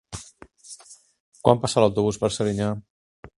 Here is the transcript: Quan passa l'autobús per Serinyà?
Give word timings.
Quan 1.43 1.61
passa 1.67 1.85
l'autobús 1.85 2.19
per 2.25 2.31
Serinyà? 2.39 2.73